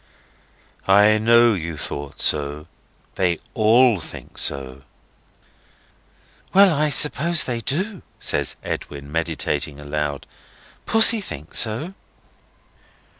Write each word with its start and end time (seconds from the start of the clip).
"I 0.87 1.19
know 1.19 1.53
you 1.53 1.77
thought 1.77 2.21
so. 2.21 2.65
They 3.17 3.37
all 3.53 3.99
think 3.99 4.39
so." 4.39 4.81
"Well, 6.55 6.73
I 6.73 6.89
suppose 6.89 7.43
they 7.43 7.59
do," 7.61 8.01
says 8.19 8.55
Edwin, 8.63 9.11
meditating 9.11 9.79
aloud. 9.79 10.25
"Pussy 10.87 11.21
thinks 11.21 11.59
so." 11.59 11.93